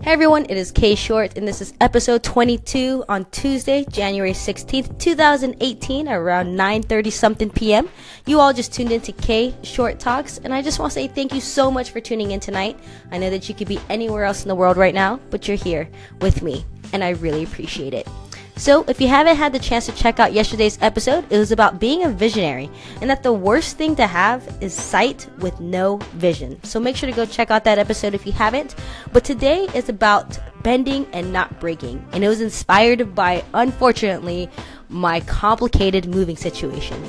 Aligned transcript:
Hey 0.00 0.12
everyone, 0.12 0.44
it 0.44 0.56
is 0.56 0.70
K 0.70 0.94
Short, 0.94 1.36
and 1.36 1.46
this 1.46 1.60
is 1.60 1.74
episode 1.80 2.22
22 2.22 3.04
on 3.08 3.26
Tuesday, 3.32 3.84
January 3.90 4.32
16th, 4.32 4.96
2018, 4.98 6.08
around 6.08 6.56
9:30 6.56 7.12
something 7.12 7.50
p.m. 7.50 7.88
You 8.24 8.38
all 8.38 8.52
just 8.52 8.72
tuned 8.72 8.92
into 8.92 9.10
K 9.10 9.52
Short 9.62 9.98
Talks, 9.98 10.38
and 10.38 10.54
I 10.54 10.62
just 10.62 10.78
want 10.78 10.92
to 10.92 10.94
say 10.94 11.08
thank 11.08 11.34
you 11.34 11.40
so 11.40 11.68
much 11.70 11.90
for 11.90 12.00
tuning 12.00 12.30
in 12.30 12.38
tonight. 12.38 12.78
I 13.10 13.18
know 13.18 13.28
that 13.28 13.48
you 13.48 13.56
could 13.56 13.68
be 13.68 13.80
anywhere 13.90 14.24
else 14.24 14.42
in 14.42 14.48
the 14.48 14.54
world 14.54 14.76
right 14.76 14.94
now, 14.94 15.18
but 15.30 15.48
you're 15.48 15.56
here 15.56 15.88
with 16.20 16.42
me, 16.42 16.64
and 16.92 17.02
I 17.02 17.10
really 17.10 17.42
appreciate 17.42 17.92
it. 17.92 18.08
So, 18.58 18.84
if 18.88 19.00
you 19.00 19.06
haven't 19.06 19.36
had 19.36 19.52
the 19.52 19.60
chance 19.60 19.86
to 19.86 19.92
check 19.92 20.18
out 20.18 20.32
yesterday's 20.32 20.78
episode, 20.82 21.24
it 21.30 21.38
was 21.38 21.52
about 21.52 21.78
being 21.78 22.02
a 22.02 22.08
visionary 22.08 22.68
and 23.00 23.08
that 23.08 23.22
the 23.22 23.32
worst 23.32 23.76
thing 23.76 23.94
to 23.94 24.06
have 24.08 24.42
is 24.60 24.74
sight 24.74 25.28
with 25.38 25.60
no 25.60 25.98
vision. 26.14 26.60
So, 26.64 26.80
make 26.80 26.96
sure 26.96 27.08
to 27.08 27.14
go 27.14 27.24
check 27.24 27.52
out 27.52 27.62
that 27.64 27.78
episode 27.78 28.14
if 28.14 28.26
you 28.26 28.32
haven't. 28.32 28.74
But 29.12 29.24
today 29.24 29.68
is 29.76 29.88
about 29.88 30.40
bending 30.64 31.06
and 31.12 31.32
not 31.32 31.60
breaking, 31.60 32.04
and 32.10 32.24
it 32.24 32.28
was 32.28 32.40
inspired 32.40 33.14
by, 33.14 33.44
unfortunately, 33.54 34.50
my 34.88 35.20
complicated 35.20 36.08
moving 36.08 36.36
situation. 36.36 37.00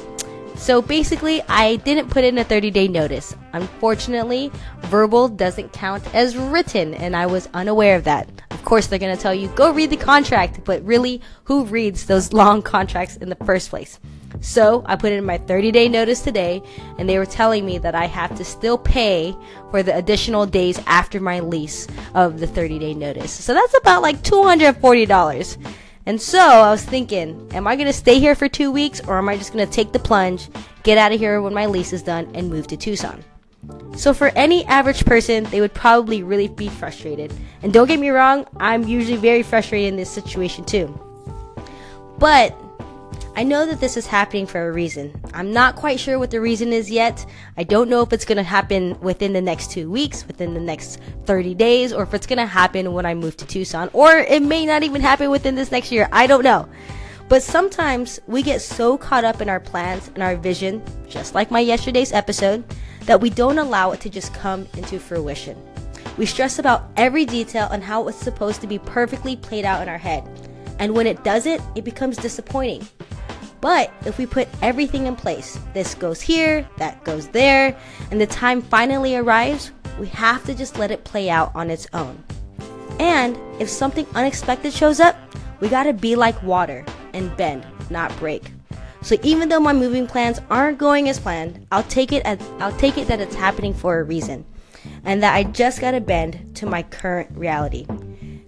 So 0.55 0.83
basically, 0.83 1.41
I 1.43 1.77
didn't 1.77 2.11
put 2.11 2.25
in 2.25 2.37
a 2.37 2.43
30 2.43 2.69
day 2.69 2.87
notice. 2.87 3.33
Unfortunately, 3.53 4.51
verbal 4.81 5.27
doesn't 5.27 5.73
count 5.73 6.03
as 6.13 6.37
written, 6.37 6.93
and 6.93 7.15
I 7.15 7.25
was 7.25 7.49
unaware 7.55 7.95
of 7.95 8.03
that. 8.03 8.29
Course, 8.69 8.85
they're 8.85 8.99
going 8.99 9.17
to 9.17 9.21
tell 9.21 9.33
you, 9.33 9.47
go 9.55 9.73
read 9.73 9.89
the 9.89 9.97
contract, 9.97 10.63
but 10.63 10.85
really, 10.85 11.23
who 11.45 11.65
reads 11.65 12.05
those 12.05 12.33
long 12.41 12.61
contracts 12.61 13.17
in 13.17 13.27
the 13.27 13.35
first 13.37 13.71
place? 13.71 13.99
So 14.41 14.83
I 14.85 14.95
put 14.95 15.11
in 15.11 15.25
my 15.25 15.39
30 15.39 15.71
day 15.71 15.89
notice 15.89 16.21
today, 16.21 16.61
and 16.99 17.09
they 17.09 17.17
were 17.17 17.25
telling 17.25 17.65
me 17.65 17.79
that 17.79 17.95
I 17.95 18.05
have 18.05 18.37
to 18.37 18.45
still 18.45 18.77
pay 18.77 19.35
for 19.71 19.81
the 19.81 19.97
additional 19.97 20.45
days 20.45 20.79
after 20.85 21.19
my 21.19 21.39
lease 21.39 21.87
of 22.13 22.39
the 22.39 22.45
30 22.45 22.77
day 22.77 22.93
notice. 22.93 23.31
So 23.31 23.55
that's 23.55 23.75
about 23.79 24.03
like 24.03 24.21
$240. 24.21 25.73
And 26.05 26.21
so 26.21 26.39
I 26.39 26.69
was 26.69 26.85
thinking, 26.85 27.49
am 27.55 27.65
I 27.65 27.75
going 27.75 27.87
to 27.87 27.93
stay 27.93 28.19
here 28.19 28.35
for 28.35 28.47
two 28.47 28.71
weeks 28.71 29.01
or 29.07 29.17
am 29.17 29.29
I 29.29 29.35
just 29.35 29.51
going 29.51 29.65
to 29.65 29.73
take 29.73 29.93
the 29.93 29.99
plunge, 29.99 30.47
get 30.83 30.99
out 30.99 31.11
of 31.11 31.19
here 31.19 31.41
when 31.41 31.55
my 31.55 31.65
lease 31.65 31.91
is 31.91 32.03
done, 32.03 32.29
and 32.35 32.51
move 32.51 32.67
to 32.67 32.77
Tucson? 32.77 33.23
So, 33.99 34.13
for 34.13 34.29
any 34.29 34.63
average 34.63 35.03
person, 35.03 35.43
they 35.43 35.59
would 35.59 35.73
probably 35.73 36.23
really 36.23 36.47
be 36.47 36.69
frustrated. 36.69 37.33
And 37.61 37.73
don't 37.73 37.89
get 37.89 37.99
me 37.99 38.11
wrong, 38.11 38.47
I'm 38.55 38.87
usually 38.87 39.17
very 39.17 39.43
frustrated 39.43 39.89
in 39.89 39.97
this 39.97 40.09
situation 40.09 40.63
too. 40.63 40.87
But 42.17 42.55
I 43.35 43.43
know 43.43 43.65
that 43.65 43.81
this 43.81 43.97
is 43.97 44.07
happening 44.07 44.47
for 44.47 44.69
a 44.69 44.71
reason. 44.71 45.19
I'm 45.33 45.51
not 45.51 45.75
quite 45.75 45.99
sure 45.99 46.17
what 46.17 46.31
the 46.31 46.39
reason 46.39 46.71
is 46.71 46.89
yet. 46.89 47.25
I 47.57 47.65
don't 47.65 47.89
know 47.89 48.01
if 48.01 48.13
it's 48.13 48.23
going 48.23 48.37
to 48.37 48.43
happen 48.43 48.97
within 49.01 49.33
the 49.33 49.41
next 49.41 49.69
two 49.69 49.91
weeks, 49.91 50.25
within 50.25 50.53
the 50.53 50.61
next 50.61 51.01
30 51.25 51.53
days, 51.55 51.91
or 51.91 52.03
if 52.03 52.13
it's 52.13 52.25
going 52.25 52.39
to 52.39 52.45
happen 52.45 52.93
when 52.93 53.05
I 53.05 53.13
move 53.13 53.35
to 53.35 53.45
Tucson, 53.45 53.89
or 53.91 54.19
it 54.19 54.41
may 54.41 54.65
not 54.65 54.83
even 54.83 55.01
happen 55.01 55.29
within 55.29 55.55
this 55.55 55.73
next 55.73 55.91
year. 55.91 56.07
I 56.13 56.25
don't 56.25 56.45
know. 56.45 56.69
But 57.27 57.43
sometimes 57.43 58.21
we 58.27 58.43
get 58.43 58.61
so 58.61 58.97
caught 58.97 59.25
up 59.25 59.41
in 59.41 59.49
our 59.49 59.59
plans 59.59 60.07
and 60.15 60.23
our 60.23 60.37
vision, 60.37 60.81
just 61.09 61.35
like 61.35 61.51
my 61.51 61.59
yesterday's 61.59 62.13
episode, 62.13 62.63
that 63.09 63.21
we 63.21 63.31
don't 63.31 63.57
allow 63.57 63.89
it 63.89 63.99
to 63.99 64.07
just 64.07 64.31
come 64.35 64.67
into 64.77 64.99
fruition. 64.99 65.59
We 66.15 66.27
stress 66.27 66.59
about 66.59 66.91
every 66.95 67.25
detail 67.25 67.67
and 67.71 67.83
how 67.83 68.07
it's 68.07 68.15
supposed 68.15 68.61
to 68.61 68.67
be 68.67 68.77
perfectly 68.77 69.35
played 69.35 69.65
out 69.65 69.81
in 69.81 69.89
our 69.89 69.97
head. 69.97 70.29
And 70.77 70.93
when 70.93 71.07
it 71.07 71.23
doesn't, 71.23 71.59
it 71.73 71.83
becomes 71.83 72.17
disappointing. 72.17 72.87
But 73.61 73.91
if 74.05 74.19
we 74.19 74.27
put 74.27 74.47
everything 74.61 75.07
in 75.07 75.15
place, 75.15 75.57
this 75.73 75.95
goes 75.95 76.21
here, 76.21 76.69
that 76.77 77.03
goes 77.03 77.27
there, 77.29 77.75
and 78.11 78.21
the 78.21 78.27
time 78.27 78.61
finally 78.61 79.15
arrives, 79.15 79.71
we 79.99 80.05
have 80.09 80.45
to 80.45 80.53
just 80.53 80.77
let 80.77 80.91
it 80.91 81.03
play 81.03 81.31
out 81.31 81.51
on 81.55 81.71
its 81.71 81.87
own. 81.93 82.23
And 82.99 83.35
if 83.59 83.69
something 83.69 84.05
unexpected 84.13 84.71
shows 84.71 84.99
up, 84.99 85.17
we 85.61 85.67
gotta 85.67 85.93
be 85.93 86.15
like 86.15 86.43
water 86.43 86.85
and 87.13 87.35
bend, 87.35 87.65
not 87.89 88.15
break. 88.19 88.51
So 89.09 89.17
even 89.23 89.49
though 89.49 89.59
my 89.59 89.73
moving 89.73 90.05
plans 90.05 90.39
aren't 90.51 90.77
going 90.77 91.09
as 91.09 91.17
planned, 91.17 91.65
I'll 91.71 91.81
take 91.81 92.11
it 92.11 92.23
as 92.27 92.37
I'll 92.59 92.77
take 92.77 92.95
it 92.95 93.07
that 93.07 93.19
it's 93.19 93.33
happening 93.33 93.73
for 93.73 93.97
a 93.97 94.03
reason 94.03 94.45
and 95.03 95.23
that 95.23 95.33
I 95.33 95.45
just 95.45 95.81
gotta 95.81 95.99
bend 95.99 96.55
to 96.57 96.67
my 96.67 96.83
current 96.83 97.35
reality. 97.35 97.87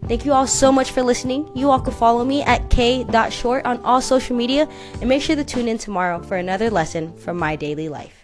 Thank 0.07 0.23
you 0.23 0.33
all 0.33 0.45
so 0.45 0.71
much 0.71 0.91
for 0.91 1.01
listening. 1.01 1.49
You 1.55 1.71
all 1.71 1.79
can 1.79 1.93
follow 1.93 2.23
me 2.23 2.43
at 2.43 2.69
k.short 2.69 3.65
on 3.65 3.83
all 3.83 4.01
social 4.01 4.37
media 4.37 4.69
and 4.99 5.09
make 5.09 5.23
sure 5.23 5.35
to 5.35 5.43
tune 5.43 5.67
in 5.67 5.79
tomorrow 5.79 6.21
for 6.21 6.37
another 6.37 6.69
lesson 6.69 7.17
from 7.17 7.39
my 7.39 7.55
daily 7.55 7.89
life. 7.89 8.20